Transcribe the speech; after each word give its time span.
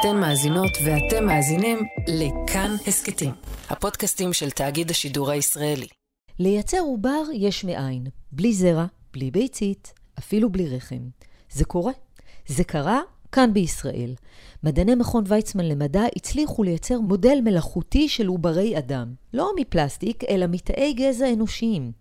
אתן 0.00 0.16
מאזינות 0.20 0.70
ואתם 0.84 1.26
מאזינים 1.26 1.78
לכאן 2.08 2.76
הסכתים, 2.86 3.30
הפודקאסטים 3.70 4.32
של 4.32 4.50
תאגיד 4.50 4.90
השידור 4.90 5.30
הישראלי. 5.30 5.86
לייצר 6.38 6.78
עובר 6.78 7.22
יש 7.34 7.64
מאין, 7.64 8.06
בלי 8.32 8.52
זרע, 8.52 8.86
בלי 9.12 9.30
ביצית, 9.30 9.92
אפילו 10.18 10.52
בלי 10.52 10.68
רחם. 10.68 11.08
זה 11.50 11.64
קורה. 11.64 11.92
זה 12.46 12.64
קרה 12.64 13.00
כאן 13.32 13.52
בישראל. 13.52 14.14
מדעני 14.62 14.94
מכון 14.94 15.24
ויצמן 15.26 15.64
למדע 15.64 16.02
הצליחו 16.16 16.62
לייצר 16.62 17.00
מודל 17.00 17.38
מלאכותי 17.44 18.08
של 18.08 18.26
עוברי 18.26 18.78
אדם. 18.78 19.14
לא 19.34 19.50
מפלסטיק, 19.56 20.24
אלא 20.24 20.46
מתאי 20.46 20.92
גזע 20.92 21.32
אנושיים. 21.32 21.92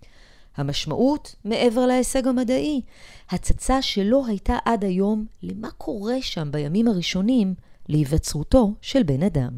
המשמעות, 0.58 1.36
מעבר 1.46 1.86
להישג 1.86 2.28
המדעי, 2.28 2.82
הצצה 3.30 3.82
שלא 3.82 4.26
הייתה 4.28 4.58
עד 4.66 4.84
היום 4.84 5.26
למה 5.44 5.72
קורה 5.72 6.22
שם 6.22 6.52
בימים 6.52 6.88
הראשונים 6.88 7.54
להיווצרותו 7.90 8.74
של 8.82 9.04
בן 9.04 9.24
אדם. 9.24 9.52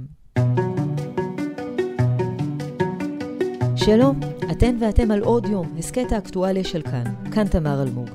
שלום, 3.76 4.20
אתן 4.52 4.76
ואתם 4.82 5.12
על 5.12 5.22
עוד 5.22 5.46
יום, 5.46 5.76
הסכת 5.78 6.12
האקטואליה 6.12 6.64
של 6.64 6.82
כאן, 6.82 7.04
כאן 7.32 7.48
תמר 7.48 7.82
אלמוג. 7.84 8.10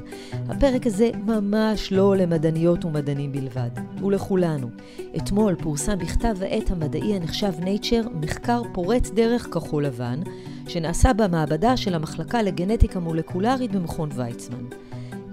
הפרק 0.48 0.86
הזה 0.86 1.10
ממש 1.26 1.92
לא 1.92 2.16
למדעניות 2.16 2.84
ומדענים 2.84 3.32
בלבד, 3.32 3.70
ולכולנו. 4.02 4.68
אתמול 5.16 5.54
פורסם 5.54 5.98
בכתב 5.98 6.36
העת 6.40 6.70
המדעי 6.70 7.16
הנחשב 7.16 7.52
Nature 7.60 8.08
מחקר 8.20 8.62
פורץ 8.72 9.10
דרך 9.10 9.48
כחול 9.54 9.86
לבן, 9.86 10.20
שנעשה 10.68 11.12
במעבדה 11.12 11.76
של 11.76 11.94
המחלקה 11.94 12.42
לגנטיקה 12.42 13.00
מולקולרית 13.00 13.72
במכון 13.72 14.08
ויצמן. 14.14 14.64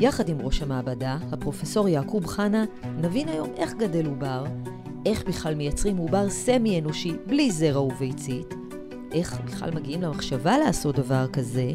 יחד 0.01 0.29
עם 0.29 0.41
ראש 0.41 0.61
המעבדה, 0.61 1.17
הפרופסור 1.31 1.89
יעקוב 1.89 2.25
חנה, 2.25 2.65
נבין 2.97 3.27
היום 3.27 3.49
איך 3.57 3.73
גדל 3.73 4.05
עובר, 4.05 4.43
איך 5.05 5.23
בכלל 5.27 5.55
מייצרים 5.55 5.97
עובר 5.97 6.29
סמי-אנושי 6.29 7.13
בלי 7.27 7.51
זרע 7.51 7.81
וביצית, 7.81 8.53
איך 9.11 9.41
בכלל 9.45 9.71
מגיעים 9.75 10.01
למחשבה 10.01 10.57
לעשות 10.57 10.95
דבר 10.95 11.27
כזה, 11.33 11.71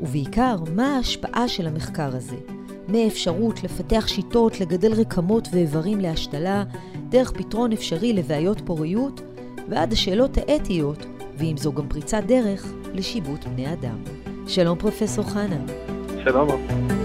ובעיקר, 0.00 0.56
מה 0.74 0.96
ההשפעה 0.96 1.48
של 1.48 1.66
המחקר 1.66 2.16
הזה. 2.16 2.36
מאפשרות 2.88 3.64
לפתח 3.64 4.06
שיטות 4.08 4.60
לגדל 4.60 4.92
רקמות 4.92 5.48
ואיברים 5.52 6.00
להשתלה, 6.00 6.64
דרך 7.08 7.32
פתרון 7.32 7.72
אפשרי 7.72 8.12
לבעיות 8.12 8.60
פוריות, 8.64 9.20
ועד 9.68 9.92
השאלות 9.92 10.38
האתיות, 10.38 11.06
ואם 11.38 11.56
זו 11.56 11.72
גם 11.72 11.88
פריצת 11.88 12.22
דרך, 12.26 12.72
לשיבוט 12.94 13.44
בני 13.44 13.72
אדם. 13.72 13.98
שלום 14.46 14.78
פרופסור 14.78 15.24
חנה. 15.24 15.64
שלום. 16.24 16.99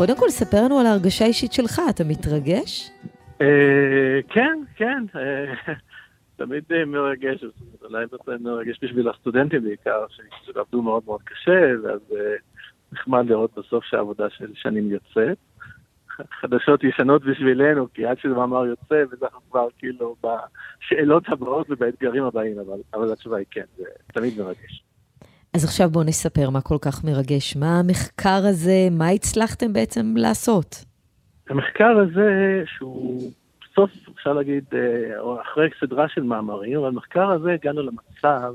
קודם 0.00 0.16
כל, 0.16 0.30
ספר 0.30 0.64
לנו 0.64 0.78
על 0.78 0.86
ההרגשה 0.86 1.24
האישית 1.24 1.52
שלך, 1.52 1.80
אתה 1.90 2.04
מתרגש? 2.04 2.90
אה, 3.40 4.20
כן, 4.28 4.58
כן, 4.76 5.04
אה, 5.16 5.74
תמיד 6.36 6.64
מרגש, 6.86 7.44
אולי 7.84 8.04
מרגש 8.40 8.78
בשביל 8.82 9.08
הסטודנטים 9.08 9.62
בעיקר, 9.62 10.04
שעבדו 10.44 10.82
מאוד 10.82 11.02
מאוד 11.06 11.22
קשה, 11.22 11.60
ואז 11.82 12.00
אה, 12.12 12.34
נחמד 12.92 13.26
לראות 13.26 13.58
בסוף 13.58 13.84
שהעבודה 13.84 14.30
של 14.30 14.50
שנים 14.54 14.90
יוצאת. 14.90 15.38
חדשות 16.40 16.84
ישנות 16.84 17.24
בשבילנו, 17.24 17.86
כי 17.94 18.06
עד 18.06 18.18
שזה 18.18 18.34
מאמר 18.34 18.66
יוצא, 18.66 19.04
וזה 19.10 19.26
כבר 19.50 19.68
כאילו 19.78 20.16
בשאלות 20.20 21.28
הבאות 21.28 21.66
ובאתגרים 21.70 22.24
הבאים, 22.24 22.58
אבל, 22.58 22.78
אבל 22.94 23.12
התשובה 23.12 23.36
היא 23.36 23.46
כן, 23.50 23.64
זה 23.76 23.84
תמיד 24.12 24.38
מרגש. 24.38 24.82
אז 25.54 25.64
עכשיו 25.64 25.90
בואו 25.90 26.04
נספר 26.04 26.50
מה 26.50 26.60
כל 26.60 26.78
כך 26.82 27.04
מרגש. 27.04 27.56
מה 27.56 27.78
המחקר 27.78 28.46
הזה, 28.50 28.88
מה 28.90 29.08
הצלחתם 29.08 29.72
בעצם 29.72 30.14
לעשות? 30.16 30.84
המחקר 31.48 31.98
הזה, 31.98 32.62
שהוא 32.66 33.30
בסוף, 33.64 33.90
אפשר 34.14 34.32
להגיד, 34.32 34.64
אה, 34.72 35.40
אחרי 35.42 35.68
סדרה 35.80 36.08
של 36.08 36.22
מאמרים, 36.22 36.78
אבל 36.78 36.90
במחקר 36.90 37.30
הזה 37.30 37.52
הגענו 37.52 37.82
למצב 37.82 38.54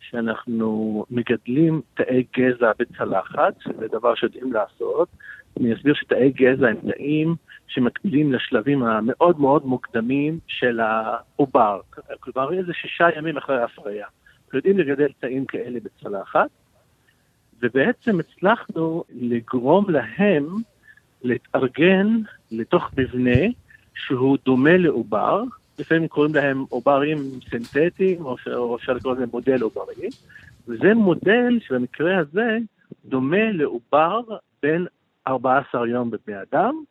שאנחנו 0.00 1.04
מגדלים 1.10 1.80
תאי 1.94 2.24
גזע 2.38 2.72
בצלחת, 2.78 3.54
שזה 3.60 3.86
דבר 3.92 4.14
שיודעים 4.14 4.52
לעשות. 4.52 5.08
אני 5.60 5.74
אסביר 5.74 5.94
שתאי 5.94 6.30
גזע 6.30 6.68
הם 6.68 6.76
תאים 6.92 7.34
שמקבילים 7.68 8.32
לשלבים 8.32 8.82
המאוד 8.82 9.40
מאוד 9.40 9.66
מוקדמים 9.66 10.38
של 10.46 10.80
העובר. 10.80 11.80
כלומר, 12.20 12.52
איזה 12.52 12.72
שישה 12.74 13.06
ימים 13.16 13.36
אחרי 13.36 13.60
ההפריה. 13.60 14.06
יודעים 14.56 14.78
לגדל 14.78 15.08
תאים 15.20 15.44
כאלה 15.44 15.78
בצלחת, 15.80 16.50
ובעצם 17.62 18.20
הצלחנו 18.20 19.04
לגרום 19.10 19.90
להם 19.90 20.46
להתארגן 21.22 22.06
לתוך 22.52 22.90
מבנה 22.96 23.40
שהוא 23.94 24.38
דומה 24.44 24.76
לעובר, 24.76 25.42
לפעמים 25.78 26.08
קוראים 26.08 26.34
להם 26.34 26.64
עוברים 26.68 27.18
סינתטיים, 27.50 28.24
או 28.24 28.76
אפשר 28.76 28.92
לקרוא 28.92 29.14
לזה 29.14 29.24
מודל 29.32 29.62
עוברי, 29.62 30.08
וזה 30.68 30.94
מודל 30.94 31.58
שבמקרה 31.60 32.18
הזה 32.18 32.58
דומה 33.04 33.52
לעובר 33.52 34.20
בין 34.62 34.86
14 35.28 35.88
יום 35.88 36.10
בבני 36.10 36.36
אדם. 36.42 36.82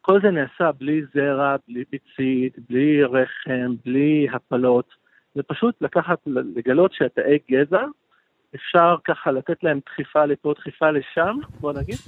כל 0.00 0.20
זה 0.22 0.30
נעשה 0.30 0.72
בלי 0.72 1.02
זרע, 1.14 1.56
בלי 1.68 1.84
ביצית, 1.92 2.58
בלי 2.68 3.04
רחם, 3.04 3.74
בלי 3.84 4.26
הפלות. 4.32 5.03
זה 5.34 5.42
פשוט 5.42 5.74
לקחת, 5.80 6.18
לגלות 6.26 6.92
שהתאי 6.92 7.38
גזע, 7.50 7.84
אפשר 8.54 8.96
ככה 9.04 9.30
לתת 9.30 9.64
להם 9.64 9.80
דחיפה 9.86 10.24
לפה, 10.24 10.54
דחיפה 10.58 10.90
לשם, 10.90 11.36
בוא 11.60 11.72
נגיד, 11.72 11.98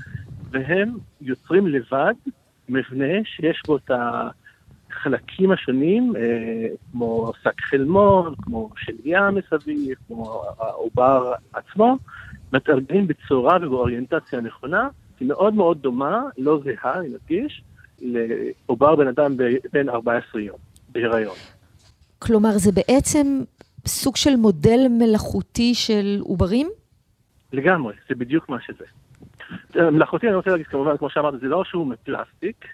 והם 0.51 0.89
יוצרים 1.21 1.67
לבד 1.67 2.15
מבנה 2.69 3.25
שיש 3.25 3.63
בו 3.67 3.77
את 3.77 3.91
החלקים 4.91 5.51
השונים, 5.51 6.17
אה, 6.17 6.69
כמו 6.93 7.33
שק 7.43 7.61
חלמון, 7.61 8.35
כמו 8.43 8.71
שליה 8.77 9.31
מסביב, 9.31 9.99
כמו 10.07 10.43
העובר 10.59 11.33
עצמו, 11.53 11.97
מתארגנים 12.53 13.07
בצורה 13.07 13.57
ובאוריינטציה 13.63 14.41
נכונה, 14.41 14.89
היא 15.21 15.29
מאוד 15.29 15.55
מאוד 15.55 15.79
דומה, 15.83 16.23
לא 16.39 16.61
זהה, 16.65 16.99
אני 16.99 17.09
מדגיש, 17.09 17.63
לעובר 18.01 18.97
בן 18.97 19.09
אדם 19.09 19.37
בין 19.73 19.89
14 19.89 20.41
יום, 20.41 20.59
בהיריון. 20.89 21.37
כלומר, 22.19 22.51
זה 22.59 22.73
בעצם 22.73 23.27
סוג 23.87 24.17
של 24.17 24.37
מודל 24.37 24.79
מלאכותי 24.91 25.75
של 25.75 26.19
עוברים? 26.21 26.69
לגמרי, 27.53 27.95
זה 28.09 28.15
בדיוק 28.15 28.49
מה 28.49 28.57
שזה. 28.61 28.85
מלאכותי, 29.91 30.27
אני 30.27 30.37
רוצה 30.37 30.51
להגיד, 30.51 30.67
כמובן, 30.67 30.97
כמו 30.97 31.11
שאמרת, 31.11 31.41
זה 31.41 31.47
לא 31.47 31.65
שהוא 31.65 31.87
מפלסטיק, 31.87 32.65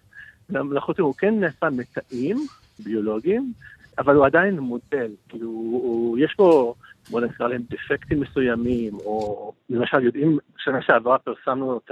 מלאכותי 0.51 1.03
הוא 1.03 1.15
כן 1.15 1.41
נעשה 1.41 1.71
מתאים 1.71 2.37
ביולוגיים, 2.79 3.53
אבל 3.99 4.17
הוא 4.17 4.27
עדיין 4.27 4.59
מודל, 4.59 5.11
כאילו, 5.29 5.49
הוא, 5.49 6.19
יש 6.19 6.35
בו, 6.39 6.75
בוא 7.11 7.21
נקרא 7.21 7.49
להם 7.49 7.63
דפקטים 7.71 8.21
מסוימים, 8.21 8.95
או 8.95 9.53
למשל 9.71 10.03
יודעים, 10.03 10.39
שנה 10.59 10.83
שעברה 10.83 11.19
פרסמנו 11.19 11.81
את 11.85 11.91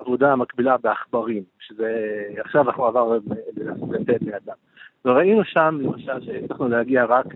העבודה 0.00 0.32
המקבילה 0.32 0.76
בעכברים, 0.76 1.42
שזה, 1.60 1.92
עכשיו 2.44 2.68
אנחנו 2.68 2.86
עברנו 2.86 3.14
לתת 3.90 4.22
בני 4.22 4.36
אדם. 4.36 4.54
וראינו 5.08 5.44
שם, 5.44 5.78
למשל, 5.82 6.20
שהצלחנו 6.20 6.68
להגיע 6.68 7.04
רק 7.04 7.26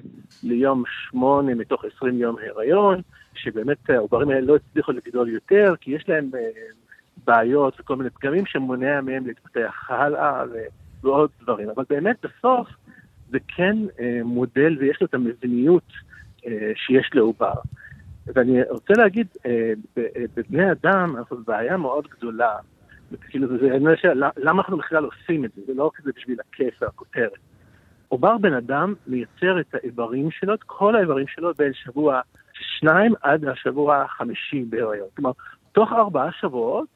ליום 0.43 0.83
שמונה 0.87 1.55
מתוך 1.55 1.85
עשרים 1.85 2.19
יום 2.19 2.37
הריון, 2.47 3.01
שבאמת 3.35 3.91
העוברים 3.91 4.29
האלה 4.29 4.41
לא 4.41 4.57
הצליחו 4.57 4.93
לגדול 4.93 5.29
יותר, 5.29 5.75
כי 5.81 5.91
יש 5.91 6.09
להם 6.09 6.31
אה, 6.35 6.41
בעיות 7.27 7.81
וכל 7.81 7.97
מיני 7.97 8.11
פגמים 8.11 8.47
שמונע 8.47 9.01
מהם 9.01 9.27
להתפתח 9.27 9.87
הלאה 9.89 10.45
ועוד 11.03 11.31
דברים. 11.43 11.69
אבל 11.71 11.85
באמת 11.91 12.17
בסוף 12.23 12.69
זה 13.31 13.39
כן 13.57 13.77
אה, 14.01 14.21
מודל 14.25 14.77
ויש 14.81 15.01
לו 15.01 15.07
את 15.07 15.15
המבניות 15.15 15.93
אה, 16.47 16.73
שיש 16.77 17.11
לעובר. 17.15 17.55
ואני 18.27 18.63
רוצה 18.71 18.95
להגיד, 18.97 19.27
בבני 20.37 20.73
אדם 20.73 21.15
אנחנו 21.19 21.37
בעיה 21.47 21.77
מאוד 21.77 22.07
גדולה. 22.09 22.57
כאילו, 23.21 23.59
זה, 23.59 23.77
אני 23.77 23.97
חושב, 23.97 24.09
למה 24.37 24.63
אנחנו 24.63 24.77
בכלל 24.77 25.05
עושים 25.05 25.45
את 25.45 25.51
זה? 25.57 25.63
זה 25.67 25.75
לא 25.75 25.91
כזה 25.95 26.11
בשביל 26.17 26.37
הכיף 26.41 26.83
והכותרת. 26.83 27.52
עובר 28.13 28.39
בן 28.39 28.53
אדם 28.53 28.95
מייצר 29.07 29.61
את 29.61 29.75
האיברים 29.75 30.31
שלו, 30.31 30.55
את 30.55 30.63
כל 30.67 30.97
האיברים 30.97 31.27
שלו 31.27 31.55
בין 31.55 31.73
שבוע 31.73 32.21
שניים 32.53 33.13
עד 33.23 33.45
השבוע 33.45 34.03
החמישי 34.03 34.65
בהיריון. 34.69 35.09
כלומר, 35.17 35.33
תוך 35.73 35.93
ארבעה 35.93 36.33
שבועות 36.33 36.89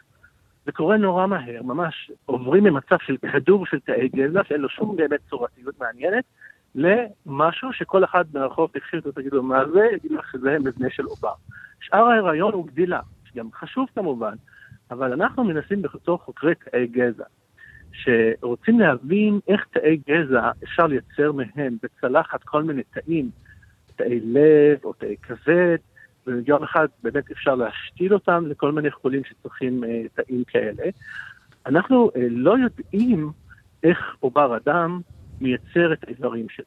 זה 0.67 0.73
קורה 0.73 0.97
נורא 0.97 1.27
מהר, 1.27 1.63
ממש 1.63 2.11
עוברים 2.27 2.65
ממצב 2.65 2.97
של 3.07 3.17
כדור 3.33 3.67
של 3.67 3.81
תאי 3.81 4.09
גזע, 4.09 4.41
שאין 4.45 4.61
לו 4.61 4.69
שום 4.69 4.97
באמת 4.97 5.21
צורתיות 5.31 5.81
מעניינת, 5.81 6.25
למשהו 6.75 7.73
שכל 7.73 8.05
אחד 8.05 8.25
מהרחוב 8.35 8.71
תקשיב 8.73 9.07
אותו, 9.07 9.21
תגידו 9.21 9.43
מה 9.43 9.69
זה, 9.73 9.87
יגיד 9.93 10.13
לך 10.13 10.33
שזה 10.33 10.59
מבנה 10.59 10.91
של 10.91 11.05
עובר. 11.05 11.35
שאר 11.81 12.05
ההיריון 12.05 12.53
הוא 12.53 12.67
גדילה, 12.67 13.01
שגם 13.25 13.49
חשוב 13.53 13.87
כמובן, 13.95 14.35
אבל 14.91 15.13
אנחנו 15.13 15.45
מנסים 15.45 15.83
בתור 15.83 16.19
חוקרי 16.19 16.55
תאי 16.55 16.87
גזע. 16.87 17.25
שרוצים 18.03 18.81
להבין 18.81 19.41
איך 19.49 19.67
תאי 19.71 19.99
גזע 20.09 20.51
אפשר 20.65 20.87
לייצר 20.87 21.33
מהם 21.33 21.77
בצלחת 21.83 22.43
כל 22.43 22.63
מיני 22.63 22.83
תאים, 22.83 23.31
תאי 23.97 24.21
לב 24.21 24.79
או 24.85 24.93
תאי 24.93 25.17
כבד, 25.23 25.77
וביום 26.27 26.63
אחד 26.63 26.87
באמת 27.03 27.31
אפשר 27.31 27.55
להשתיל 27.55 28.15
אותם 28.15 28.47
לכל 28.47 28.73
מיני 28.73 28.91
חולים 28.91 29.23
שצריכים 29.25 29.85
אה, 29.85 30.03
תאים 30.15 30.45
כאלה. 30.45 30.83
אנחנו 31.67 32.11
אה, 32.17 32.27
לא 32.31 32.57
יודעים 32.59 33.31
איך 33.83 34.17
עובר 34.21 34.57
אדם 34.57 35.01
מייצר 35.41 35.93
את 35.93 36.05
האיברים 36.05 36.49
שלו. 36.49 36.65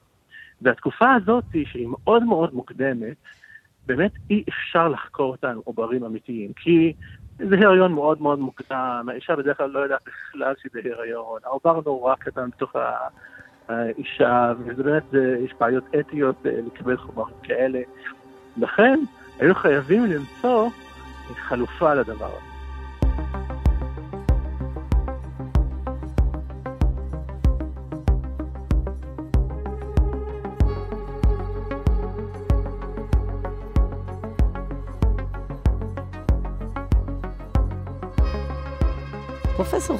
והתקופה 0.61 1.13
הזאת, 1.13 1.43
שהיא 1.65 1.87
מאוד 1.87 2.23
מאוד 2.23 2.53
מוקדמת, 2.53 3.15
באמת 3.85 4.11
אי 4.29 4.43
אפשר 4.49 4.87
לחקור 4.87 5.31
אותנו 5.31 5.61
עוברים 5.63 6.03
אמיתיים, 6.03 6.53
כי 6.53 6.93
זה 7.47 7.55
הריון 7.65 7.93
מאוד 7.93 8.21
מאוד 8.21 8.39
מוקדם, 8.39 9.05
האישה 9.11 9.35
בדרך 9.35 9.57
כלל 9.57 9.69
לא 9.69 9.79
יודעת 9.79 10.01
בכלל 10.05 10.53
שהיא 10.61 10.71
בהיריון, 10.73 11.39
העובר 11.43 11.81
נורא 11.85 12.15
קטן 12.15 12.49
בתוך 12.49 12.75
האישה, 13.69 14.53
וזה 14.59 14.83
באמת, 14.83 15.03
יש 15.45 15.53
בעיות 15.59 15.83
אתיות 15.99 16.35
אה, 16.45 16.51
לקבל 16.65 16.97
חומרים 16.97 17.35
כאלה. 17.43 17.79
לכן, 18.57 18.99
היו 19.39 19.55
חייבים 19.55 20.05
למצוא 20.05 20.69
חלופה 21.35 21.93
לדבר 21.93 22.25
הזה. 22.25 22.48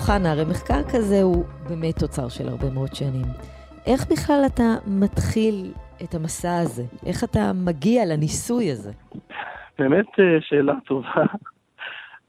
פרופסור 0.10 0.24
חנה, 0.24 0.32
הרי 0.32 0.46
מחקר 0.52 0.82
כזה 0.94 1.22
הוא 1.22 1.46
באמת 1.70 2.00
תוצר 2.00 2.30
של 2.30 2.50
הרבה 2.50 2.70
מאוד 2.74 2.96
שנים. 2.96 3.26
איך 3.86 4.02
בכלל 4.12 4.42
אתה 4.46 4.64
מתחיל 4.88 5.74
את 6.04 6.16
המסע 6.16 6.58
הזה? 6.64 6.84
איך 7.06 7.24
אתה 7.24 7.52
מגיע 7.66 8.06
לניסוי 8.06 8.72
הזה? 8.72 8.92
באמת 9.80 10.20
אה, 10.20 10.42
שאלה 10.42 10.74
טובה. 10.86 11.24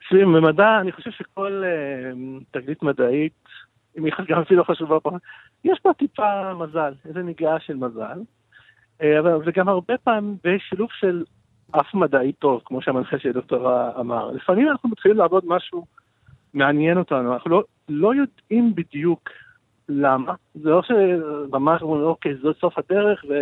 תשמעי, 0.01 0.25
במדע, 0.25 0.81
אני 0.81 0.93
חושב 0.93 1.11
שכל 1.11 1.63
uh, 1.65 2.45
תגלית 2.51 2.83
מדעית, 2.83 3.45
אם 3.99 4.05
היא 4.05 4.13
גם 4.29 4.41
אפילו 4.41 4.65
חשובה 4.65 5.01
פה, 5.01 5.11
יש 5.65 5.79
בה 5.85 5.95
טיפה 5.95 6.55
מזל, 6.55 6.93
איזה 7.05 7.23
נגיעה 7.23 7.61
של 7.61 7.77
מזל. 7.77 8.19
Uh, 9.01 9.05
אבל 9.21 9.45
זה 9.45 9.51
גם 9.55 9.69
הרבה 9.69 9.95
פעמים 10.05 10.37
בשילוב 10.45 10.89
של 10.93 11.25
אף 11.71 11.95
מדעי 11.95 12.33
טוב, 12.33 12.61
כמו 12.65 12.83
שהמנחה 12.83 13.19
של 13.19 13.33
דוקטור 13.33 13.91
אמר. 14.01 14.31
לפעמים 14.31 14.69
אנחנו 14.69 14.89
מתחילים 14.89 15.19
לעבוד 15.19 15.45
משהו 15.47 15.85
מעניין 16.55 16.99
אותנו, 16.99 17.35
אנחנו 17.35 17.51
לא, 17.51 17.63
לא 17.89 18.15
יודעים 18.15 18.75
בדיוק 18.75 19.31
למה, 19.89 20.35
זה 20.55 20.71
לא 20.71 20.83
שממש 20.83 21.83
אומרים, 21.83 22.03
אוקיי, 22.03 22.35
זה 22.43 22.49
סוף 22.61 22.79
הדרך, 22.79 23.25
ו... 23.29 23.35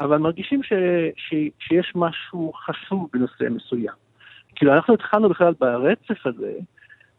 אבל 0.00 0.18
מרגישים 0.18 0.62
ש... 0.62 0.72
ש... 1.16 1.34
שיש 1.58 1.92
משהו 1.94 2.52
חשוב 2.52 3.08
בנושא 3.12 3.44
מסוים. 3.50 3.94
כאילו, 4.54 4.74
אנחנו 4.74 4.94
התחלנו 4.94 5.28
בכלל 5.28 5.54
ברצף 5.60 6.26
הזה, 6.26 6.52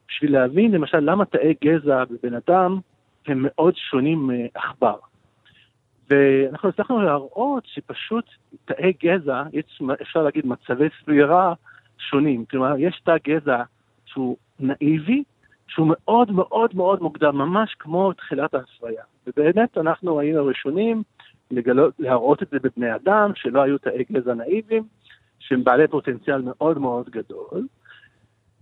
בשביל 0.07 0.33
להבין 0.33 0.71
למשל 0.71 1.00
למה 1.00 1.25
תאי 1.25 1.54
גזע 1.63 2.04
בבן 2.06 2.33
אדם 2.33 2.80
הם 3.27 3.39
מאוד 3.42 3.75
שונים 3.75 4.27
מעכבר. 4.27 4.95
ואנחנו 6.09 6.69
הצלחנו 6.69 7.01
להראות 7.01 7.63
שפשוט 7.65 8.25
תאי 8.65 8.94
גזע, 9.04 9.44
יש, 9.54 9.81
אפשר 10.01 10.24
להגיד 10.24 10.45
מצבי 10.45 10.88
סבירה 11.04 11.54
שונים. 11.97 12.45
כלומר, 12.45 12.74
יש 12.77 13.01
תא 13.06 13.15
גזע 13.27 13.63
שהוא 14.11 14.37
נאיבי, 14.59 15.23
שהוא 15.67 15.87
מאוד 15.89 16.31
מאוד 16.31 16.75
מאוד 16.75 17.01
מוקדם, 17.01 17.37
ממש 17.37 17.75
כמו 17.79 18.13
תחילת 18.13 18.53
ההפריה. 18.53 19.03
ובאמת 19.27 19.77
אנחנו 19.77 20.19
היינו 20.19 20.39
הראשונים 20.39 21.03
לגלות, 21.51 21.93
להראות 21.99 22.43
את 22.43 22.49
זה 22.51 22.57
בבני 22.59 22.95
אדם, 22.95 23.31
שלא 23.35 23.61
היו 23.61 23.77
תאי 23.77 24.03
גזע 24.11 24.33
נאיביים, 24.33 24.83
שהם 25.39 25.63
בעלי 25.63 25.87
פוטנציאל 25.87 26.41
מאוד 26.41 26.77
מאוד 26.77 27.09
גדול. 27.09 27.67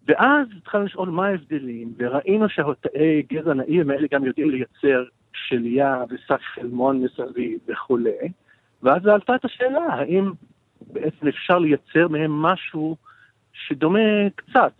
ואז 0.08 0.48
התחלנו 0.58 0.86
לשאול 0.86 1.10
מה 1.10 1.28
ההבדלים, 1.28 1.94
וראינו 1.98 2.50
שהתאי 2.50 3.22
גזע 3.22 3.54
נאיביים 3.54 3.90
האלה 3.90 4.08
גם 4.12 4.26
יודעים 4.26 4.50
לייצר 4.50 5.04
שליה 5.34 6.04
ושק 6.10 6.42
חלמון 6.56 7.04
מסביב 7.04 7.60
וכולי, 7.68 8.32
ואז 8.84 9.06
עלתה 9.06 9.36
את 9.36 9.46
השאלה, 9.46 9.86
האם 9.90 10.32
בעצם 10.82 11.28
אפשר 11.28 11.60
לייצר 11.60 12.08
מהם 12.08 12.32
משהו 12.32 12.96
שדומה 13.54 14.30
קצת 14.36 14.74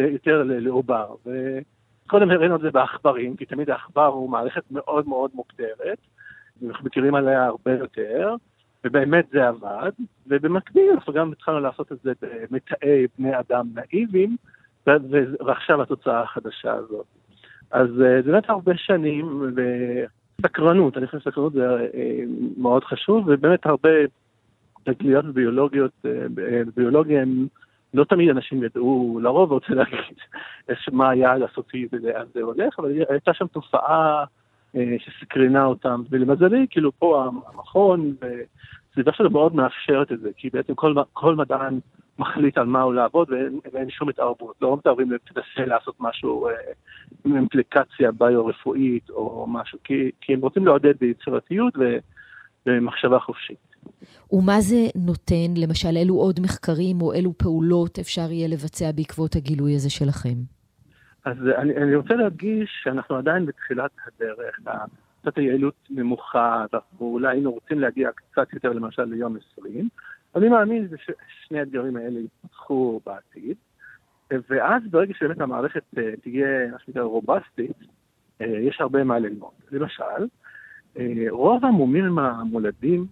יותר 0.00 0.42
לעובר. 0.46 1.14
וקודם 1.26 2.30
הראינו 2.30 2.56
את 2.56 2.60
זה 2.60 2.70
בעכברים, 2.70 3.36
כי 3.36 3.44
תמיד 3.44 3.70
העכבר 3.70 4.06
הוא 4.06 4.30
מערכת 4.30 4.62
מאוד 4.70 5.08
מאוד 5.08 5.30
מוגדרת, 5.34 5.98
אנחנו 6.66 6.86
מכירים 6.86 7.14
עליה 7.14 7.44
הרבה 7.44 7.72
יותר, 7.72 8.34
ובאמת 8.84 9.26
זה 9.32 9.48
עבד, 9.48 9.90
ובמקביל 10.26 10.90
אנחנו 10.94 11.12
גם 11.12 11.32
התחלנו 11.32 11.60
לעשות 11.60 11.92
את 11.92 11.98
זה 12.02 12.12
במתאי 12.22 13.06
בני 13.18 13.38
אדם 13.38 13.66
נאיבים, 13.74 14.36
ועכשיו 15.46 15.82
התוצאה 15.82 16.20
החדשה 16.22 16.72
הזאת. 16.72 17.06
אז 17.70 17.88
אה, 17.88 18.22
זה 18.22 18.32
באמת 18.32 18.50
הרבה 18.50 18.72
שנים, 18.76 19.52
וסקרנות, 20.40 20.96
אני 20.96 21.06
חושב 21.06 21.18
שסקרנות 21.18 21.52
זה 21.52 21.66
אה, 21.94 22.22
מאוד 22.56 22.84
חשוב, 22.84 23.24
ובאמת 23.28 23.66
הרבה 23.66 23.90
תגליות 24.82 25.24
ביולוגיות, 25.24 25.92
אה, 26.06 26.62
ביולוגיה 26.76 27.22
הם 27.22 27.46
לא 27.94 28.04
תמיד 28.04 28.30
אנשים 28.30 28.64
ידעו, 28.64 29.20
לרוב 29.22 29.52
רוצה 29.52 29.74
להגיד 29.74 30.18
מה 30.92 31.10
היעד 31.10 31.42
הסופי 31.42 31.88
ולאן 31.92 32.24
זה 32.34 32.40
הולך, 32.40 32.78
אבל 32.78 32.92
הייתה 33.08 33.34
שם 33.34 33.46
תופעה 33.46 34.24
אה, 34.76 34.96
שסקרנה 34.98 35.64
אותם, 35.64 36.02
ולמזלי, 36.10 36.66
כאילו 36.70 36.92
פה 36.98 37.24
המכון, 37.24 38.14
וסביבה 38.90 39.12
שלו 39.12 39.30
מאוד 39.30 39.54
מאפשרת 39.54 40.12
את 40.12 40.20
זה, 40.20 40.30
כי 40.36 40.50
בעצם 40.50 40.74
כל, 40.74 40.94
כל 41.12 41.34
מדען 41.34 41.78
מחליט 42.18 42.58
על 42.58 42.66
מה 42.66 42.82
הוא 42.82 42.94
לעבוד 42.94 43.30
ואין, 43.30 43.60
ואין 43.72 43.90
שום 43.90 44.08
התערבות, 44.08 44.56
לא 44.60 44.76
מתערבים 44.76 45.12
לתנסה 45.12 45.66
לעשות 45.66 45.94
משהו 46.00 46.48
אה, 46.48 46.52
עם 47.24 47.36
אימפליקציה 47.36 48.12
ביו-רפואית 48.12 49.10
או 49.10 49.46
משהו, 49.48 49.78
כי, 49.84 50.10
כי 50.20 50.34
הם 50.34 50.40
רוצים 50.40 50.66
לעודד 50.66 50.94
ביצירתיות 51.00 51.74
ומחשבה 52.66 53.18
חופשית. 53.18 53.71
ומה 54.32 54.60
זה 54.60 54.86
נותן? 54.94 55.54
למשל, 55.56 55.96
אילו 55.96 56.14
עוד 56.14 56.40
מחקרים 56.40 57.02
או 57.02 57.12
אילו 57.12 57.38
פעולות 57.38 57.98
אפשר 57.98 58.30
יהיה 58.30 58.48
לבצע 58.48 58.92
בעקבות 58.92 59.36
הגילוי 59.36 59.74
הזה 59.74 59.90
שלכם? 59.90 60.38
אז 61.24 61.36
אני, 61.56 61.76
אני 61.76 61.94
רוצה 61.96 62.14
להדגיש 62.14 62.70
שאנחנו 62.82 63.16
עדיין 63.16 63.46
בתחילת 63.46 63.90
הדרך. 64.06 64.60
קצת 65.22 65.38
היעילות 65.38 65.74
נמוכה, 65.90 66.64
ואנחנו 66.72 67.06
אולי 67.06 67.28
היינו 67.28 67.52
רוצים 67.52 67.80
להגיע 67.80 68.10
קצת 68.14 68.52
יותר 68.52 68.72
למשל 68.72 69.04
ליום 69.04 69.36
20. 69.52 69.88
אני 70.36 70.48
מאמין 70.48 70.88
ששני 70.96 71.60
הדברים 71.60 71.96
האלה 71.96 72.20
יתפתחו 72.20 73.00
בעתיד. 73.06 73.56
ואז 74.48 74.82
ברגע 74.90 75.14
שבאמת 75.14 75.40
המערכת 75.40 75.82
אה, 75.98 76.16
תהיה, 76.22 76.70
מה 76.72 76.78
שנקרא, 76.84 77.02
רובסטית, 77.02 77.76
אה, 78.40 78.46
יש 78.46 78.80
הרבה 78.80 79.04
מה 79.04 79.18
ללמוד. 79.18 79.50
למשל, 79.70 80.26
אה, 80.98 81.24
רוב 81.30 81.64
המומים 81.64 82.18
המולדים 82.18 83.06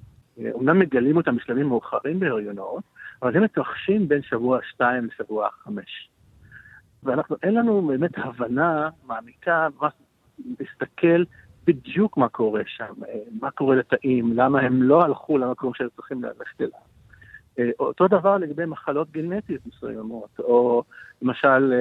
אומנם 0.53 0.79
מגלים 0.79 1.17
אותם 1.17 1.37
בשלבים 1.37 1.67
מאוחרים 1.67 2.21
בהריונות, 2.21 2.85
אבל 3.23 3.37
הם 3.37 3.43
מתרחשים 3.43 4.09
בין 4.09 4.23
שבוע 4.23 4.59
2 4.63 5.07
לשבוע 5.07 5.49
5. 5.51 6.11
ואנחנו, 7.03 7.37
אין 7.43 7.55
לנו 7.55 7.83
באמת 7.83 8.11
הבנה 8.17 8.89
מעמיקה, 9.07 9.69
ממש 9.81 9.93
להסתכל 10.61 11.25
בדיוק 11.67 12.17
מה 12.17 12.29
קורה 12.29 12.63
שם, 12.67 12.95
מה 13.41 13.51
קורה 13.51 13.77
לתאים, 13.77 14.33
למה 14.35 14.61
הם 14.61 14.83
לא 14.83 15.05
הלכו 15.05 15.39
למקום 15.39 15.75
שהם 15.75 15.89
צריכים 15.97 16.23
ללכת 16.23 16.61
אליו. 16.61 17.73
אותו 17.79 18.09
דבר 18.09 18.37
לגבי 18.39 18.65
מחלות 18.65 19.11
גנטיות 19.11 19.67
מסוימות, 19.67 20.39
או 20.39 20.83
למשל, 21.23 21.73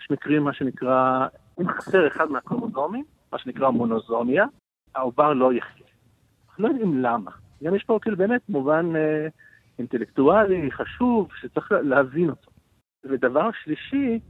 יש 0.00 0.10
מקרים, 0.10 0.42
מה 0.42 0.52
שנקרא, 0.52 1.26
אם 1.60 1.68
חסר 1.68 2.06
אחד 2.06 2.30
מהקרומוזומים, 2.30 3.04
מה 3.32 3.38
שנקרא 3.38 3.70
מונוזומיה, 3.70 4.46
העובר 4.94 5.32
לא 5.32 5.52
יחיה. 5.52 5.87
לא 6.58 6.68
יודעים 6.68 7.02
למה. 7.02 7.30
גם 7.64 7.74
יש 7.74 7.84
פה 7.84 7.98
כאילו 8.02 8.16
באמת 8.16 8.40
מובן 8.48 8.96
אה, 8.96 9.26
אינטלקטואלי, 9.78 10.70
חשוב, 10.70 11.28
שצריך 11.40 11.72
להבין 11.72 12.30
אותו. 12.30 12.50
ודבר 13.04 13.50
שלישי, 13.64 14.20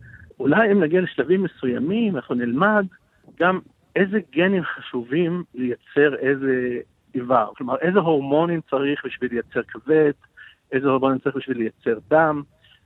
אולי 0.41 0.73
אם 0.73 0.83
נגיע 0.83 1.01
לשלבים 1.01 1.43
מסוימים, 1.43 2.17
אנחנו 2.17 2.35
נלמד 2.35 2.87
גם 3.41 3.59
איזה 3.97 4.19
גנים 4.33 4.63
חשובים 4.65 5.45
לייצר 5.55 6.15
איזה 6.15 6.79
איבר. 7.15 7.51
כלומר, 7.57 7.77
איזה 7.77 7.99
הורמונים 7.99 8.61
צריך 8.71 9.07
בשביל 9.07 9.31
לייצר 9.31 9.63
כבד, 9.63 10.13
איזה 10.73 10.89
הורמונים 10.89 11.19
צריך 11.19 11.37
בשביל 11.37 11.59
לייצר 11.59 11.99
דם. 12.11 12.43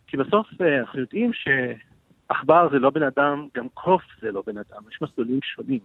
כי 0.06 0.16
בסוף 0.16 0.46
אה, 0.60 0.80
אנחנו 0.80 1.00
יודעים 1.00 1.30
שעכבר 1.32 2.68
זה 2.72 2.78
לא 2.78 2.90
בן 2.90 3.02
אדם, 3.02 3.46
גם 3.54 3.68
קוף 3.74 4.02
זה 4.20 4.32
לא 4.32 4.42
בן 4.46 4.58
אדם, 4.58 4.82
יש 4.90 5.02
מסלולים 5.02 5.40
שונים. 5.42 5.80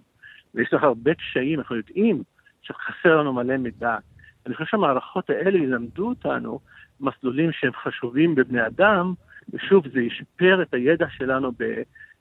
ויש 0.55 0.73
לך 0.73 0.83
הרבה 0.83 1.13
קשיים, 1.13 1.59
אנחנו 1.59 1.75
יודעים 1.75 2.23
שחסר 2.67 3.17
לנו 3.17 3.33
מלא 3.33 3.57
מידע. 3.57 3.97
אני 4.45 4.55
חושב 4.55 4.65
שהמערכות 4.65 5.29
האלה 5.29 5.57
ילמדו 5.57 6.09
אותנו 6.09 6.59
מסלולים 6.99 7.51
שהם 7.51 7.71
חשובים 7.83 8.35
בבני 8.35 8.67
אדם, 8.67 9.13
ושוב, 9.53 9.87
זה 9.87 9.99
ישפר 9.99 10.61
את 10.61 10.73
הידע 10.73 11.05
שלנו 11.09 11.51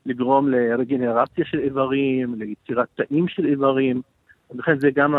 לגרום 0.07 0.51
לרגנרציה 0.51 1.45
של 1.45 1.59
איברים, 1.59 2.35
ליצירת 2.39 2.89
תאים 2.95 3.29
של 3.29 3.47
איברים, 3.47 4.03
ולכן 4.51 4.79
זה 4.79 4.91
גם 4.91 5.15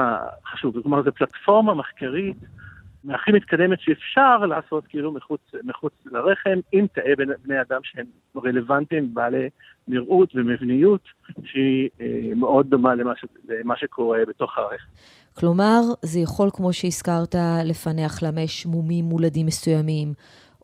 חשוב. 0.51 0.81
כלומר, 0.81 1.03
זו 1.03 1.11
פלטפורמה 1.11 1.73
מחקרית 1.73 2.37
מהכי 3.07 3.31
מתקדמת 3.31 3.79
שאפשר 3.81 4.37
לעשות 4.37 4.87
כאילו 4.87 5.11
מחוץ, 5.11 5.41
מחוץ 5.63 5.93
לרחם, 6.05 6.59
עם 6.71 6.87
תאי 6.87 7.15
בני 7.43 7.61
אדם 7.61 7.79
שהם 7.83 8.05
רלוונטיים, 8.35 9.13
בעלי 9.13 9.49
נראות 9.87 10.35
ומבניות, 10.35 11.01
שהיא 11.43 11.89
אה, 12.01 12.35
מאוד 12.35 12.69
דומה 12.69 12.95
למה, 12.95 13.13
ש, 13.15 13.25
למה 13.49 13.77
שקורה 13.77 14.19
בתוך 14.27 14.57
הרחם. 14.57 14.85
כלומר, 15.33 15.79
זה 16.01 16.19
יכול, 16.19 16.49
כמו 16.53 16.73
שהזכרת, 16.73 17.35
לפענח 17.65 18.23
למש 18.23 18.65
מומים 18.65 19.05
מולדים 19.05 19.45
מסוימים, 19.45 20.13